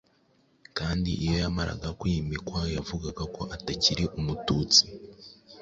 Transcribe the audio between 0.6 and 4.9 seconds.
Kandi iyo yamaraga kwimikwa, bavugaga ko "atakiri umututsi"